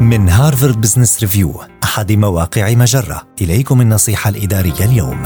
من 0.00 0.28
Harvard 0.28 0.80
Business 0.80 1.20
Review 1.20 1.54
أحد 1.84 2.12
مواقع 2.12 2.74
مجرة. 2.74 3.22
إليكم 3.42 3.80
النصيحة 3.80 4.30
الإدارية 4.30 4.84
اليوم. 4.84 5.22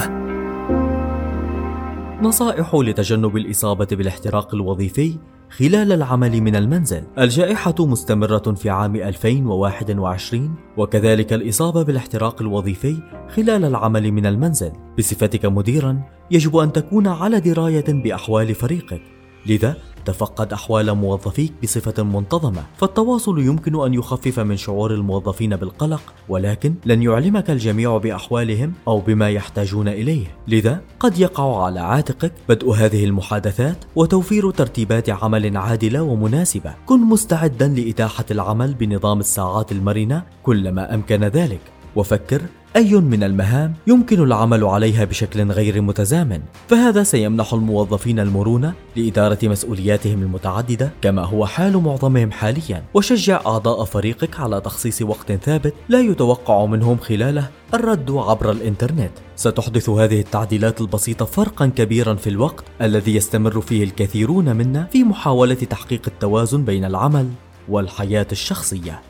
نصائح 2.22 2.74
لتجنب 2.74 3.36
الإصابة 3.36 3.86
بالاحتراق 3.90 4.54
الوظيفي 4.54 5.18
خلال 5.50 5.92
العمل 5.92 6.40
من 6.40 6.56
المنزل. 6.56 7.02
الجائحة 7.18 7.74
مستمرة 7.80 8.54
في 8.54 8.70
عام 8.70 8.96
2021 8.96 10.54
وكذلك 10.76 11.32
الإصابة 11.32 11.82
بالاحتراق 11.82 12.42
الوظيفي 12.42 12.96
خلال 13.36 13.64
العمل 13.64 14.12
من 14.12 14.26
المنزل. 14.26 14.72
بصفتك 14.98 15.44
مديرا 15.46 16.02
يجب 16.30 16.56
أن 16.56 16.72
تكون 16.72 17.06
على 17.06 17.40
دراية 17.40 17.84
بأحوال 17.88 18.54
فريقك. 18.54 19.02
لذا 19.46 19.76
تفقد 20.10 20.52
أحوال 20.52 20.94
موظفيك 20.94 21.52
بصفة 21.62 22.02
منتظمة 22.02 22.62
فالتواصل 22.76 23.38
يمكن 23.38 23.84
أن 23.84 23.94
يخفف 23.94 24.40
من 24.40 24.56
شعور 24.56 24.94
الموظفين 24.94 25.56
بالقلق 25.56 26.02
ولكن 26.28 26.74
لن 26.84 27.02
يعلمك 27.02 27.50
الجميع 27.50 27.96
بأحوالهم 27.96 28.72
أو 28.88 29.00
بما 29.00 29.30
يحتاجون 29.30 29.88
إليه. 29.88 30.26
لذا 30.48 30.80
قد 31.00 31.18
يقع 31.18 31.64
على 31.64 31.80
عاتقك 31.80 32.32
بدء 32.48 32.72
هذه 32.72 33.04
المحادثات 33.04 33.84
وتوفير 33.96 34.50
ترتيبات 34.50 35.10
عمل 35.10 35.56
عادلة 35.56 36.02
ومناسبة. 36.02 36.74
كن 36.86 37.00
مستعدا 37.00 37.68
لإتاحة 37.68 38.24
العمل 38.30 38.74
بنظام 38.74 39.20
الساعات 39.20 39.72
المرنة 39.72 40.22
كلما 40.42 40.94
أمكن 40.94 41.24
ذلك. 41.24 41.60
وفكر 41.96 42.42
أي 42.76 42.94
من 42.94 43.22
المهام 43.22 43.74
يمكن 43.86 44.22
العمل 44.22 44.64
عليها 44.64 45.04
بشكل 45.04 45.50
غير 45.50 45.80
متزامن، 45.80 46.40
فهذا 46.68 47.02
سيمنح 47.02 47.54
الموظفين 47.54 48.20
المرونة 48.20 48.72
لإدارة 48.96 49.38
مسؤولياتهم 49.42 50.22
المتعددة 50.22 50.90
كما 51.02 51.24
هو 51.24 51.46
حال 51.46 51.76
معظمهم 51.76 52.30
حاليا، 52.30 52.84
وشجع 52.94 53.40
أعضاء 53.46 53.84
فريقك 53.84 54.40
على 54.40 54.60
تخصيص 54.60 55.02
وقت 55.02 55.32
ثابت 55.32 55.74
لا 55.88 56.00
يتوقع 56.00 56.66
منهم 56.66 56.96
خلاله 56.96 57.48
الرد 57.74 58.10
عبر 58.10 58.50
الإنترنت. 58.50 59.12
ستحدث 59.36 59.88
هذه 59.88 60.20
التعديلات 60.20 60.80
البسيطة 60.80 61.24
فرقا 61.24 61.66
كبيرا 61.66 62.14
في 62.14 62.30
الوقت 62.30 62.64
الذي 62.82 63.16
يستمر 63.16 63.60
فيه 63.60 63.84
الكثيرون 63.84 64.56
منا 64.56 64.88
في 64.92 65.04
محاولة 65.04 65.54
تحقيق 65.54 66.02
التوازن 66.06 66.64
بين 66.64 66.84
العمل 66.84 67.28
والحياة 67.68 68.26
الشخصية. 68.32 69.09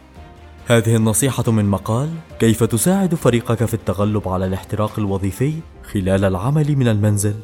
هذه 0.70 0.96
النصيحة 0.96 1.52
من 1.52 1.64
مقال 1.64 2.10
كيف 2.38 2.64
تساعد 2.64 3.14
فريقك 3.14 3.64
في 3.64 3.74
التغلب 3.74 4.28
على 4.28 4.46
الاحتراق 4.46 4.98
الوظيفي 4.98 5.52
خلال 5.92 6.24
العمل 6.24 6.76
من 6.76 6.88
المنزل؟ 6.88 7.34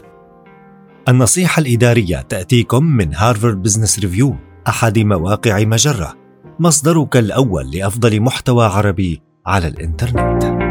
النصيحة 1.09 1.61
الإدارية 1.61 2.21
تأتيكم 2.21 2.85
من 2.85 3.15
Harvard 3.15 3.63
Business 3.63 3.99
Review 3.99 4.37
أحد 4.69 4.99
مواقع 4.99 5.65
مجرة 5.65 6.15
مصدرك 6.61 7.17
الأول 7.17 7.71
لأفضل 7.71 8.21
محتوى 8.21 8.67
عربي 8.67 9.23
على 9.47 9.67
الإنترنت. 9.67 10.66